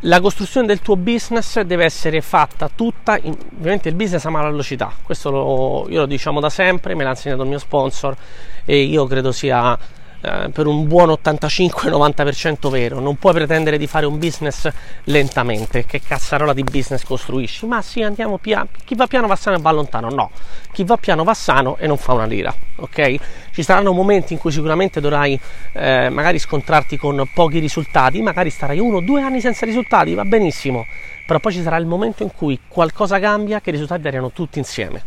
la 0.00 0.20
costruzione 0.20 0.66
del 0.66 0.80
tuo 0.80 0.96
business 0.96 1.60
deve 1.60 1.84
essere 1.84 2.20
fatta 2.20 2.68
tutta, 2.74 3.16
in, 3.22 3.36
ovviamente 3.56 3.88
il 3.88 3.94
business 3.94 4.24
ama 4.24 4.42
la 4.42 4.50
velocità, 4.50 4.92
questo 5.00 5.30
lo, 5.30 5.86
io 5.88 6.00
lo 6.00 6.06
diciamo 6.06 6.40
da 6.40 6.50
sempre, 6.50 6.94
me 6.94 7.04
l'ha 7.04 7.10
insegnato 7.10 7.42
il 7.42 7.48
mio 7.48 7.58
sponsor 7.58 8.16
e 8.64 8.82
io 8.82 9.06
credo 9.06 9.30
sia 9.30 9.78
eh, 10.22 10.50
per 10.50 10.66
un 10.66 10.86
buon 10.86 11.08
85-90% 11.08 12.70
vero. 12.70 13.00
Non 13.00 13.16
puoi 13.16 13.32
pretendere 13.32 13.76
di 13.76 13.88
fare 13.88 14.06
un 14.06 14.18
business 14.18 14.68
lentamente. 15.04 15.84
Che 15.84 16.00
cazzarola 16.00 16.52
di 16.52 16.62
business 16.62 17.02
costruisci? 17.02 17.66
Ma 17.66 17.82
sì, 17.82 18.02
andiamo 18.02 18.38
piano. 18.38 18.68
Chi 18.84 18.94
va 18.94 19.08
piano 19.08 19.26
va 19.26 19.34
sano 19.34 19.56
e 19.56 19.60
va 19.60 19.72
lontano. 19.72 20.10
No, 20.10 20.30
chi 20.72 20.84
va 20.84 20.96
piano 20.96 21.24
va 21.24 21.34
sano 21.34 21.76
e 21.76 21.88
non 21.88 21.96
fa 21.96 22.12
una 22.12 22.24
lira. 22.24 22.54
Ok? 22.76 23.16
Ci 23.52 23.62
saranno 23.64 23.92
momenti 23.92 24.32
in 24.32 24.38
cui 24.38 24.52
sicuramente 24.52 25.00
dovrai 25.00 25.38
eh, 25.72 26.08
magari 26.08 26.38
scontrarti 26.38 26.96
con 26.96 27.28
pochi 27.34 27.58
risultati, 27.58 28.22
magari 28.22 28.50
starai 28.50 28.78
uno 28.78 28.98
o 28.98 29.00
due 29.00 29.22
anni 29.22 29.40
senza 29.40 29.66
risultati, 29.66 30.14
va 30.14 30.24
benissimo. 30.24 30.86
Però 31.26 31.40
poi 31.40 31.52
ci 31.52 31.62
sarà 31.62 31.76
il 31.78 31.86
momento 31.86 32.22
in 32.22 32.30
cui 32.32 32.60
qualcosa 32.68 33.18
cambia 33.18 33.60
che 33.60 33.70
i 33.70 33.72
risultati 33.72 34.06
arrivano 34.06 34.30
tutti 34.30 34.58
insieme. 34.58 35.02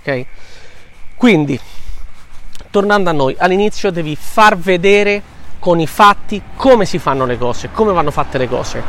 Ok? 0.00 0.24
Quindi 1.16 1.60
tornando 2.70 3.10
a 3.10 3.12
noi, 3.12 3.36
all'inizio 3.38 3.90
devi 3.90 4.16
far 4.16 4.56
vedere 4.56 5.22
con 5.58 5.80
i 5.80 5.86
fatti 5.86 6.42
come 6.56 6.84
si 6.84 6.98
fanno 6.98 7.24
le 7.24 7.38
cose, 7.38 7.70
come 7.70 7.92
vanno 7.92 8.10
fatte 8.10 8.36
le 8.38 8.48
cose. 8.48 8.82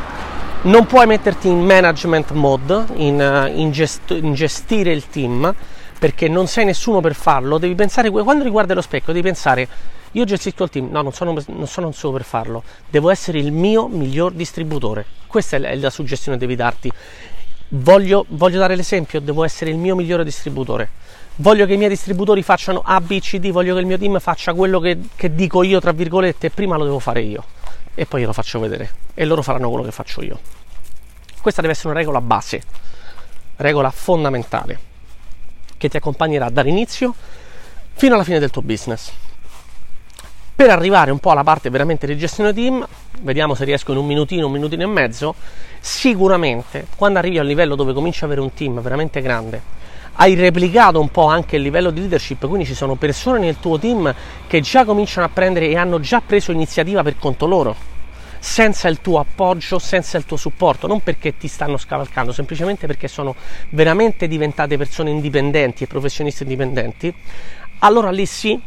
Non 0.63 0.85
puoi 0.87 1.05
metterti 1.05 1.47
in 1.47 1.63
management 1.63 2.31
mode, 2.31 2.85
in, 2.95 3.21
eh, 3.21 3.51
in, 3.53 3.71
gest- 3.71 4.09
in 4.09 4.33
gestire 4.33 4.91
il 4.91 5.07
team, 5.07 5.53
perché 5.99 6.27
non 6.27 6.47
sei 6.47 6.65
nessuno 6.65 7.01
per 7.01 7.13
farlo. 7.13 7.57
Devi 7.57 7.75
pensare, 7.75 8.09
quando 8.09 8.43
riguarda 8.43 8.73
lo 8.73 8.81
specchio, 8.81 9.13
devi 9.13 9.25
pensare, 9.25 9.67
io 10.11 10.23
gestisco 10.23 10.63
il 10.63 10.69
team, 10.69 10.89
no, 10.89 11.01
non 11.01 11.11
sono, 11.13 11.35
non 11.47 11.67
sono 11.67 11.91
solo 11.91 12.13
per 12.13 12.23
farlo, 12.23 12.63
devo 12.89 13.09
essere 13.09 13.37
il 13.37 13.51
mio 13.51 13.87
miglior 13.87 14.31
distributore. 14.31 15.05
Questa 15.27 15.57
è 15.57 15.75
la 15.75 15.89
suggestione 15.89 16.37
che 16.37 16.45
devi 16.45 16.57
darti. 16.57 16.91
Voglio, 17.69 18.25
voglio 18.29 18.59
dare 18.59 18.75
l'esempio, 18.75 19.19
devo 19.19 19.43
essere 19.43 19.71
il 19.71 19.77
mio 19.77 19.95
migliore 19.95 20.23
distributore 20.23 20.89
voglio 21.37 21.65
che 21.65 21.73
i 21.73 21.77
miei 21.77 21.89
distributori 21.89 22.43
facciano 22.43 22.81
A, 22.83 23.01
B, 23.01 23.19
C, 23.19 23.37
D, 23.39 23.51
voglio 23.51 23.73
che 23.73 23.81
il 23.81 23.85
mio 23.85 23.97
team 23.97 24.19
faccia 24.19 24.53
quello 24.53 24.79
che, 24.79 24.99
che 25.15 25.33
dico 25.33 25.63
io, 25.63 25.79
tra 25.79 25.91
virgolette, 25.91 26.49
prima 26.49 26.77
lo 26.77 26.85
devo 26.85 26.99
fare 26.99 27.21
io 27.21 27.43
e 27.93 28.05
poi 28.05 28.21
glielo 28.21 28.33
faccio 28.33 28.59
vedere 28.59 28.91
e 29.13 29.25
loro 29.25 29.41
faranno 29.41 29.69
quello 29.69 29.83
che 29.83 29.91
faccio 29.91 30.21
io. 30.21 30.39
Questa 31.41 31.61
deve 31.61 31.73
essere 31.73 31.89
una 31.89 31.99
regola 31.99 32.21
base, 32.21 32.63
regola 33.57 33.91
fondamentale, 33.91 34.79
che 35.77 35.89
ti 35.89 35.97
accompagnerà 35.97 36.49
dall'inizio 36.49 37.13
fino 37.93 38.15
alla 38.15 38.23
fine 38.23 38.39
del 38.39 38.49
tuo 38.49 38.61
business. 38.61 39.11
Per 40.55 40.69
arrivare 40.69 41.11
un 41.11 41.19
po' 41.19 41.31
alla 41.31 41.43
parte 41.43 41.69
veramente 41.69 42.07
di 42.07 42.17
gestione 42.17 42.53
team, 42.53 42.87
vediamo 43.23 43.55
se 43.55 43.65
riesco 43.65 43.91
in 43.91 43.97
un 43.97 44.05
minutino, 44.05 44.45
un 44.45 44.53
minutino 44.53 44.83
e 44.83 44.85
mezzo, 44.85 45.35
sicuramente 45.81 46.87
quando 46.95 47.19
arrivi 47.19 47.37
al 47.37 47.45
livello 47.45 47.75
dove 47.75 47.91
cominci 47.91 48.19
ad 48.19 48.29
avere 48.29 48.39
un 48.39 48.53
team 48.53 48.79
veramente 48.79 49.19
grande, 49.19 49.61
hai 50.13 50.33
replicato 50.33 51.01
un 51.01 51.09
po' 51.09 51.25
anche 51.25 51.57
il 51.57 51.61
livello 51.61 51.89
di 51.89 51.99
leadership, 51.99 52.47
quindi 52.47 52.65
ci 52.65 52.73
sono 52.73 52.95
persone 52.95 53.39
nel 53.39 53.59
tuo 53.59 53.77
team 53.77 54.15
che 54.47 54.61
già 54.61 54.85
cominciano 54.85 55.25
a 55.25 55.29
prendere 55.29 55.67
e 55.67 55.75
hanno 55.75 55.99
già 55.99 56.21
preso 56.25 56.53
iniziativa 56.53 57.03
per 57.03 57.17
conto 57.19 57.47
loro, 57.47 57.75
senza 58.39 58.87
il 58.87 59.01
tuo 59.01 59.19
appoggio, 59.19 59.77
senza 59.77 60.17
il 60.17 60.23
tuo 60.23 60.37
supporto, 60.37 60.87
non 60.87 61.01
perché 61.01 61.35
ti 61.35 61.49
stanno 61.49 61.75
scavalcando, 61.75 62.31
semplicemente 62.31 62.87
perché 62.87 63.09
sono 63.09 63.35
veramente 63.71 64.25
diventate 64.25 64.77
persone 64.77 65.09
indipendenti 65.09 65.83
e 65.83 65.87
professionisti 65.87 66.43
indipendenti, 66.43 67.13
allora 67.79 68.09
lì 68.09 68.25
sì 68.25 68.57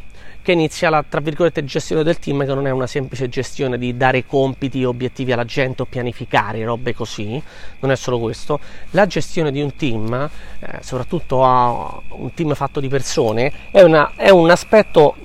che 0.48 0.52
inizia 0.52 0.88
la 0.88 1.04
tra 1.06 1.20
virgolette 1.20 1.62
gestione 1.62 2.02
del 2.02 2.18
team 2.18 2.46
che 2.46 2.54
non 2.54 2.66
è 2.66 2.70
una 2.70 2.86
semplice 2.86 3.28
gestione 3.28 3.76
di 3.76 3.98
dare 3.98 4.24
compiti 4.24 4.82
obiettivi 4.82 5.30
alla 5.30 5.44
gente 5.44 5.82
o 5.82 5.84
pianificare 5.84 6.64
robe 6.64 6.94
così. 6.94 7.42
Non 7.80 7.90
è 7.90 7.96
solo 7.96 8.18
questo. 8.18 8.58
La 8.92 9.06
gestione 9.06 9.52
di 9.52 9.60
un 9.60 9.76
team 9.76 10.30
eh, 10.60 10.78
soprattutto 10.80 11.44
a 11.44 12.00
un 12.12 12.32
team 12.32 12.54
fatto 12.54 12.80
di 12.80 12.88
persone 12.88 13.52
è, 13.70 13.82
una, 13.82 14.12
è 14.16 14.30
un 14.30 14.48
aspetto 14.48 15.16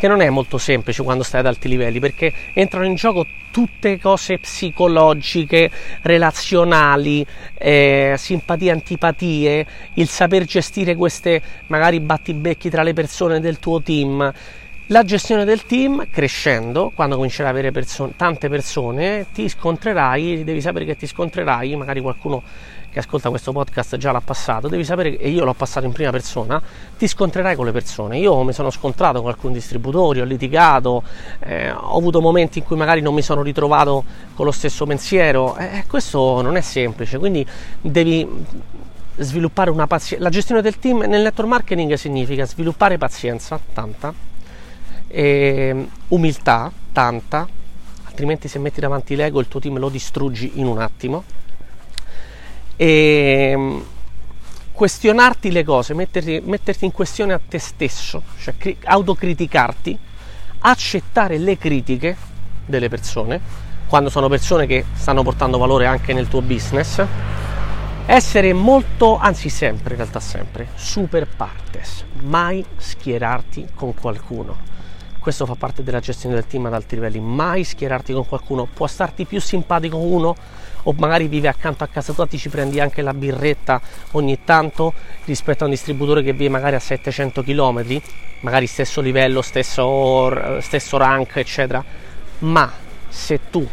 che 0.00 0.08
non 0.08 0.22
è 0.22 0.30
molto 0.30 0.56
semplice 0.56 1.02
quando 1.02 1.22
stai 1.22 1.40
ad 1.40 1.46
alti 1.46 1.68
livelli 1.68 2.00
perché 2.00 2.32
entrano 2.54 2.86
in 2.86 2.94
gioco 2.94 3.26
tutte 3.50 4.00
cose 4.00 4.38
psicologiche, 4.38 5.70
relazionali, 6.00 7.26
eh, 7.58 8.14
simpatie, 8.16 8.70
antipatie, 8.70 9.66
il 9.94 10.08
saper 10.08 10.44
gestire 10.46 10.94
queste 10.94 11.42
magari 11.66 12.00
battibecchi 12.00 12.70
tra 12.70 12.82
le 12.82 12.94
persone 12.94 13.40
del 13.40 13.58
tuo 13.58 13.82
team. 13.82 14.32
La 14.86 15.04
gestione 15.04 15.44
del 15.44 15.66
team, 15.66 16.06
crescendo, 16.10 16.90
quando 16.94 17.16
comincerai 17.16 17.50
ad 17.50 17.58
avere 17.58 17.70
perso- 17.70 18.14
tante 18.16 18.48
persone, 18.48 19.26
ti 19.34 19.50
scontrerai, 19.50 20.44
devi 20.44 20.62
sapere 20.62 20.86
che 20.86 20.96
ti 20.96 21.06
scontrerai, 21.06 21.76
magari 21.76 22.00
qualcuno 22.00 22.42
che 22.90 22.98
ascolta 22.98 23.30
questo 23.30 23.52
podcast 23.52 23.96
già 23.96 24.10
l'ha 24.10 24.20
passato, 24.20 24.66
devi 24.66 24.84
sapere, 24.84 25.16
e 25.16 25.28
io 25.28 25.44
l'ho 25.44 25.54
passato 25.54 25.86
in 25.86 25.92
prima 25.92 26.10
persona, 26.10 26.60
ti 26.98 27.06
scontrerai 27.06 27.54
con 27.54 27.64
le 27.64 27.72
persone. 27.72 28.18
Io 28.18 28.42
mi 28.42 28.52
sono 28.52 28.70
scontrato 28.70 29.20
con 29.20 29.30
alcuni 29.30 29.54
distributori, 29.54 30.20
ho 30.20 30.24
litigato, 30.24 31.04
eh, 31.38 31.70
ho 31.70 31.96
avuto 31.96 32.20
momenti 32.20 32.58
in 32.58 32.64
cui 32.64 32.76
magari 32.76 33.00
non 33.00 33.14
mi 33.14 33.22
sono 33.22 33.42
ritrovato 33.42 34.04
con 34.34 34.44
lo 34.44 34.50
stesso 34.50 34.86
pensiero, 34.86 35.56
eh, 35.56 35.84
questo 35.86 36.42
non 36.42 36.56
è 36.56 36.60
semplice, 36.60 37.18
quindi 37.18 37.46
devi 37.80 38.26
sviluppare 39.18 39.70
una 39.70 39.86
pazienza. 39.86 40.24
La 40.24 40.30
gestione 40.30 40.60
del 40.60 40.78
team 40.78 40.98
nel 41.02 41.22
network 41.22 41.48
marketing 41.48 41.94
significa 41.94 42.44
sviluppare 42.44 42.98
pazienza, 42.98 43.60
tanta, 43.72 44.12
e 45.06 45.88
umiltà, 46.08 46.72
tanta, 46.92 47.46
altrimenti 48.04 48.48
se 48.48 48.58
metti 48.58 48.80
davanti 48.80 49.14
l'ego 49.14 49.38
il 49.38 49.46
tuo 49.46 49.60
team 49.60 49.78
lo 49.78 49.88
distruggi 49.88 50.52
in 50.54 50.66
un 50.66 50.78
attimo 50.80 51.38
e 52.80 53.50
ehm, 53.52 53.84
questionarti 54.72 55.52
le 55.52 55.64
cose, 55.64 55.92
metterti, 55.92 56.40
metterti 56.42 56.86
in 56.86 56.92
questione 56.92 57.34
a 57.34 57.40
te 57.46 57.58
stesso, 57.58 58.22
cioè 58.38 58.54
cri- 58.56 58.78
autocriticarti, 58.82 59.98
accettare 60.60 61.36
le 61.36 61.58
critiche 61.58 62.16
delle 62.64 62.88
persone, 62.88 63.38
quando 63.86 64.08
sono 64.08 64.28
persone 64.28 64.64
che 64.64 64.86
stanno 64.94 65.22
portando 65.22 65.58
valore 65.58 65.84
anche 65.84 66.14
nel 66.14 66.28
tuo 66.28 66.40
business, 66.40 67.04
essere 68.06 68.54
molto, 68.54 69.18
anzi 69.18 69.50
sempre, 69.50 69.90
in 69.90 70.00
realtà 70.00 70.20
sempre, 70.20 70.68
super 70.74 71.26
partes, 71.26 72.06
mai 72.22 72.64
schierarti 72.78 73.68
con 73.74 73.92
qualcuno. 73.92 74.56
Questo 75.18 75.44
fa 75.44 75.54
parte 75.54 75.82
della 75.82 76.00
gestione 76.00 76.34
del 76.34 76.46
team 76.46 76.64
ad 76.64 76.72
alti 76.72 76.94
livelli, 76.94 77.20
mai 77.20 77.62
schierarti 77.62 78.14
con 78.14 78.26
qualcuno, 78.26 78.66
può 78.72 78.86
starti 78.86 79.26
più 79.26 79.38
simpatico 79.38 79.98
uno 79.98 80.34
o 80.84 80.94
magari 80.96 81.26
vive 81.28 81.48
accanto 81.48 81.84
a 81.84 81.88
casa 81.88 82.12
tua 82.12 82.26
ti 82.26 82.38
ci 82.38 82.48
prendi 82.48 82.80
anche 82.80 83.02
la 83.02 83.14
birretta 83.14 83.80
ogni 84.12 84.38
tanto 84.44 84.92
rispetto 85.24 85.62
a 85.62 85.66
un 85.66 85.72
distributore 85.72 86.22
che 86.22 86.32
vive 86.32 86.50
magari 86.50 86.76
a 86.76 86.80
700 86.80 87.42
km 87.42 88.00
magari 88.40 88.66
stesso 88.66 89.00
livello 89.00 89.42
stesso, 89.42 90.60
stesso 90.60 90.96
rank 90.96 91.36
eccetera. 91.36 91.82
Ma 92.40 92.70
se 93.08 93.40
tu 93.50 93.66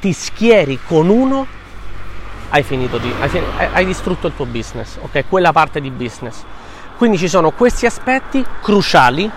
ti 0.00 0.12
schieri 0.12 0.78
con 0.86 1.08
uno 1.08 1.46
hai 2.50 2.62
finito 2.62 2.98
di 2.98 3.12
hai, 3.18 3.42
hai 3.72 3.84
distrutto 3.84 4.28
il 4.28 4.36
tuo 4.36 4.46
business 4.46 4.98
ok? 5.00 5.24
Quella 5.28 5.52
parte 5.52 5.80
di 5.80 5.90
business. 5.90 6.42
Quindi 6.96 7.18
ci 7.18 7.28
sono 7.28 7.50
questi 7.50 7.86
aspetti 7.86 8.44
cruciali 8.62 9.28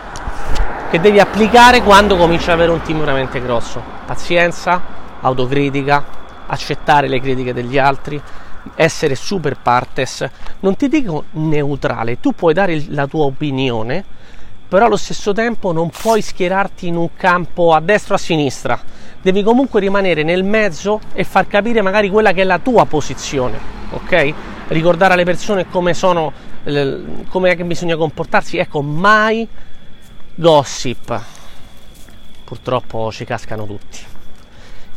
che 0.90 1.00
devi 1.00 1.20
applicare 1.20 1.82
quando 1.82 2.16
cominci 2.16 2.46
ad 2.46 2.56
avere 2.56 2.72
un 2.72 2.82
team 2.82 3.00
veramente 3.00 3.42
grosso. 3.42 3.82
Pazienza 4.06 4.80
autocritica 5.22 6.06
accettare 6.48 7.08
le 7.08 7.20
critiche 7.20 7.54
degli 7.54 7.78
altri, 7.78 8.22
essere 8.76 9.16
super 9.16 9.58
partes. 9.58 10.28
Non 10.60 10.76
ti 10.76 10.88
dico 10.88 11.26
neutrale, 11.32 12.20
tu 12.20 12.34
puoi 12.34 12.54
dare 12.54 12.84
la 12.90 13.08
tua 13.08 13.26
opinione, 13.26 14.04
però 14.68 14.86
allo 14.86 14.98
stesso 14.98 15.34
tempo 15.34 15.72
non 15.72 15.90
puoi 15.90 16.22
schierarti 16.22 16.88
in 16.88 16.96
un 16.96 17.10
campo 17.16 17.74
a 17.74 17.80
destra 17.80 18.16
o 18.16 18.18
a 18.18 18.20
sinistra. 18.20 18.80
Devi 19.22 19.44
comunque 19.44 19.80
rimanere 19.80 20.24
nel 20.24 20.44
mezzo 20.44 21.00
e 21.14 21.24
far 21.24 21.48
capire 21.48 21.82
magari 21.82 22.10
quella 22.10 22.32
che 22.34 22.42
è 22.42 22.46
la 22.46 22.60
tua 22.60 22.86
posizione, 22.86 23.58
ok? 23.92 24.34
Ricordare 24.68 25.14
alle 25.14 25.24
persone 25.24 25.70
come 25.70 25.94
sono, 25.94 26.32
come 27.30 27.56
bisogna 27.56 27.96
comportarsi. 27.96 28.58
Ecco, 28.58 28.82
mai 28.82 29.48
gossip. 30.36 31.22
Purtroppo 32.44 33.12
ci 33.12 33.26
cascano 33.26 33.66
tutti 33.66 34.16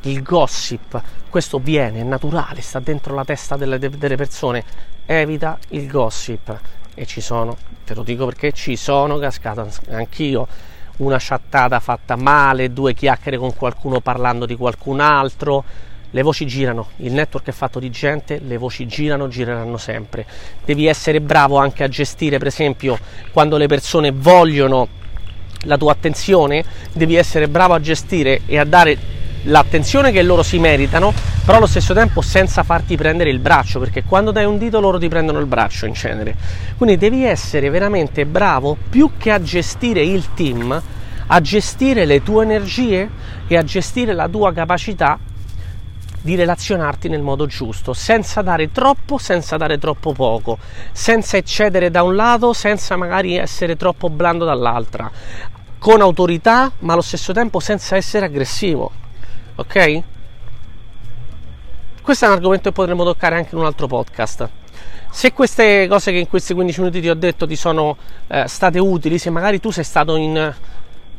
il 0.02 0.22
gossip, 0.22 1.00
questo 1.28 1.58
viene, 1.58 2.00
è 2.00 2.02
naturale, 2.02 2.60
sta 2.60 2.80
dentro 2.80 3.14
la 3.14 3.24
testa 3.24 3.56
delle, 3.56 3.78
delle 3.78 4.16
persone, 4.16 4.64
evita 5.06 5.58
il 5.70 5.86
gossip. 5.86 6.58
E 6.94 7.06
ci 7.06 7.20
sono, 7.20 7.56
te 7.84 7.94
lo 7.94 8.02
dico 8.02 8.24
perché 8.24 8.52
ci 8.52 8.76
sono 8.76 9.18
cascato 9.18 9.68
anch'io, 9.90 10.46
una 10.98 11.16
chattata 11.18 11.80
fatta 11.80 12.16
male, 12.16 12.72
due 12.72 12.94
chiacchiere 12.94 13.38
con 13.38 13.54
qualcuno 13.54 14.00
parlando 14.00 14.44
di 14.46 14.56
qualcun 14.56 15.00
altro, 15.00 15.64
le 16.12 16.22
voci 16.22 16.44
girano, 16.46 16.88
il 16.96 17.12
network 17.12 17.46
è 17.46 17.52
fatto 17.52 17.78
di 17.78 17.88
gente, 17.90 18.40
le 18.40 18.56
voci 18.56 18.86
girano, 18.86 19.28
gireranno 19.28 19.76
sempre. 19.76 20.26
Devi 20.64 20.86
essere 20.86 21.20
bravo 21.20 21.56
anche 21.56 21.84
a 21.84 21.88
gestire, 21.88 22.38
per 22.38 22.48
esempio, 22.48 22.98
quando 23.32 23.56
le 23.56 23.68
persone 23.68 24.10
vogliono 24.10 24.88
la 25.64 25.76
tua 25.76 25.92
attenzione, 25.92 26.64
devi 26.92 27.14
essere 27.14 27.48
bravo 27.48 27.74
a 27.74 27.80
gestire 27.80 28.40
e 28.46 28.58
a 28.58 28.64
dare 28.64 28.98
l'attenzione 29.44 30.12
che 30.12 30.22
loro 30.22 30.42
si 30.42 30.58
meritano, 30.58 31.12
però 31.44 31.58
allo 31.58 31.66
stesso 31.66 31.94
tempo 31.94 32.20
senza 32.20 32.62
farti 32.62 32.96
prendere 32.96 33.30
il 33.30 33.38
braccio, 33.38 33.78
perché 33.78 34.04
quando 34.04 34.30
dai 34.30 34.44
un 34.44 34.58
dito 34.58 34.80
loro 34.80 34.98
ti 34.98 35.08
prendono 35.08 35.38
il 35.38 35.46
braccio 35.46 35.86
in 35.86 35.92
genere. 35.92 36.36
Quindi 36.76 36.96
devi 36.96 37.24
essere 37.24 37.70
veramente 37.70 38.26
bravo 38.26 38.76
più 38.88 39.12
che 39.16 39.30
a 39.30 39.40
gestire 39.40 40.02
il 40.02 40.34
team, 40.34 40.82
a 41.26 41.40
gestire 41.40 42.04
le 42.04 42.22
tue 42.22 42.42
energie 42.42 43.08
e 43.46 43.56
a 43.56 43.62
gestire 43.62 44.12
la 44.12 44.28
tua 44.28 44.52
capacità 44.52 45.18
di 46.22 46.34
relazionarti 46.34 47.08
nel 47.08 47.22
modo 47.22 47.46
giusto, 47.46 47.92
senza 47.94 48.42
dare 48.42 48.70
troppo, 48.72 49.16
senza 49.16 49.56
dare 49.56 49.78
troppo 49.78 50.12
poco, 50.12 50.58
senza 50.92 51.36
eccedere 51.36 51.90
da 51.90 52.02
un 52.02 52.14
lato, 52.14 52.52
senza 52.52 52.96
magari 52.96 53.36
essere 53.36 53.76
troppo 53.76 54.10
blando 54.10 54.44
dall'altra, 54.44 55.10
con 55.78 56.02
autorità, 56.02 56.70
ma 56.80 56.92
allo 56.92 57.00
stesso 57.00 57.32
tempo 57.32 57.58
senza 57.58 57.96
essere 57.96 58.26
aggressivo. 58.26 58.92
Ok? 59.60 60.02
Questo 62.00 62.24
è 62.24 62.28
un 62.28 62.34
argomento 62.34 62.70
che 62.70 62.74
potremmo 62.74 63.04
toccare 63.04 63.36
anche 63.36 63.50
in 63.52 63.60
un 63.60 63.66
altro 63.66 63.86
podcast. 63.86 64.48
Se 65.10 65.32
queste 65.34 65.86
cose 65.86 66.12
che 66.12 66.18
in 66.18 66.28
questi 66.28 66.54
15 66.54 66.80
minuti 66.80 67.00
ti 67.02 67.10
ho 67.10 67.14
detto 67.14 67.46
ti 67.46 67.56
sono 67.56 67.98
eh, 68.28 68.48
state 68.48 68.78
utili, 68.78 69.18
se 69.18 69.28
magari 69.28 69.60
tu 69.60 69.70
sei 69.70 69.84
stato 69.84 70.16
in 70.16 70.54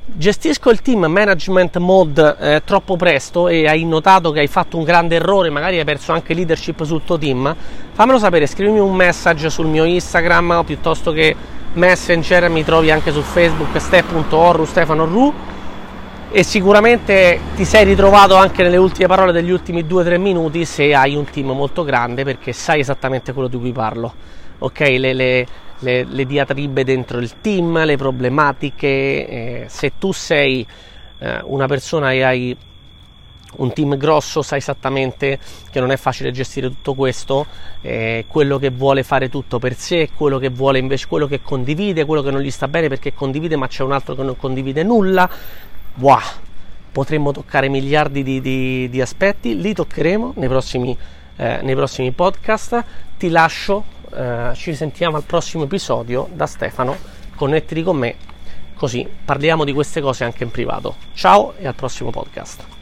gestisco 0.04 0.72
il 0.72 0.82
team 0.82 1.06
management 1.06 1.78
mode 1.78 2.36
eh, 2.40 2.62
troppo 2.66 2.96
presto 2.96 3.48
e 3.48 3.68
hai 3.68 3.86
notato 3.86 4.32
che 4.32 4.40
hai 4.40 4.48
fatto 4.48 4.76
un 4.76 4.84
grande 4.84 5.18
errore, 5.18 5.52
magari 5.52 5.78
hai 5.78 5.86
perso 5.86 6.12
anche 6.12 6.34
leadership 6.34 6.84
sul 6.84 7.04
tuo 7.06 7.20
team, 7.20 7.56
fammelo 7.92 8.18
sapere, 8.18 8.48
scrivimi 8.48 8.80
un 8.80 8.96
message 8.96 9.52
sul 9.52 9.68
mio 9.68 9.84
Instagram 9.84 10.64
piuttosto 10.66 11.12
che 11.12 11.36
Messenger, 11.74 12.50
mi 12.50 12.64
trovi 12.64 12.90
anche 12.90 13.12
su 13.12 13.22
Facebook 13.22 13.80
step.orru 13.80 14.66
Stefano 14.66 15.06
Ru 15.06 15.34
e 16.32 16.44
sicuramente 16.44 17.40
ti 17.56 17.66
sei 17.66 17.86
ritrovato 17.86 18.36
anche 18.36 18.64
nelle 18.64 18.78
ultime 18.78 19.08
parole 19.08 19.32
degli 19.32 19.52
ultimi 19.52 19.84
2-3 19.84 20.20
minuti 20.20 20.66
se 20.66 20.94
hai 20.94 21.16
un 21.16 21.26
team 21.26 21.52
molto 21.52 21.84
grande 21.84 22.24
perché 22.24 22.54
sai 22.54 22.80
esattamente 22.80 23.34
quello 23.34 23.48
di 23.48 23.58
cui 23.58 23.72
parlo. 23.72 24.14
Ok, 24.60 24.80
le, 24.80 25.14
le 25.14 25.48
le, 25.82 26.04
le 26.04 26.26
diatribe 26.26 26.84
dentro 26.84 27.20
il 27.20 27.40
team, 27.42 27.84
le 27.84 27.98
problematiche. 27.98 28.88
Eh, 28.88 29.66
se 29.68 29.94
tu 29.98 30.12
sei 30.12 30.66
eh, 31.20 31.40
una 31.44 31.68
persona 31.68 32.12
e 32.12 32.24
hai 32.24 32.58
un 33.54 33.74
team 33.74 33.98
grosso 33.98 34.42
sai 34.42 34.60
esattamente 34.60 35.38
che 35.70 35.82
non 35.82 35.92
è 35.92 35.98
facile 35.98 36.32
gestire 36.32 36.70
tutto 36.70 36.94
questo, 36.94 37.46
eh, 37.82 38.24
quello 38.28 38.58
che 38.58 38.70
vuole 38.70 39.04
fare 39.04 39.28
tutto 39.28 39.60
per 39.60 39.76
sé, 39.76 40.10
quello 40.16 40.38
che 40.38 40.50
vuole 40.50 40.80
invece, 40.80 41.08
quello 41.08 41.28
che 41.28 41.42
condivide, 41.42 42.06
quello 42.06 42.22
che 42.22 42.32
non 42.32 42.40
gli 42.40 42.52
sta 42.52 42.70
bene 42.70 42.88
perché 42.88 43.14
condivide 43.14 43.58
ma 43.58 43.68
c'è 43.68 43.84
un 43.84 43.92
altro 43.92 44.16
che 44.16 44.24
non 44.24 44.38
condivide 44.38 44.84
nulla. 44.84 45.30
Wow, 45.96 46.20
potremmo 46.92 47.32
toccare 47.32 47.70
miliardi 47.70 48.24
di, 48.24 48.42
di, 48.42 48.90
di 48.90 49.02
aspetti, 49.02 49.60
li 49.60 49.74
toccheremo 49.74 50.34
nei 50.38 50.48
prossimi, 50.48 50.98
eh, 51.36 51.60
nei 51.62 51.76
prossimi 51.76 52.12
podcast. 52.12 52.84
Ti 53.18 53.30
lascio 53.30 54.00
eh, 54.14 54.52
ci 54.56 54.76
sentiamo 54.76 55.18
al 55.18 55.24
prossimo 55.24 55.64
episodio 55.64 56.28
da 56.34 56.46
Stefano. 56.46 56.98
Connettiti 57.36 57.82
con 57.82 57.98
me 57.98 58.16
così 58.76 59.08
parliamo 59.26 59.64
di 59.64 59.74
queste 59.74 60.02
cose 60.02 60.24
anche 60.24 60.44
in 60.44 60.52
privato. 60.52 60.96
Ciao 61.14 61.54
e 61.58 61.68
al 61.68 61.76
prossimo 61.76 62.10
podcast. 62.10 62.81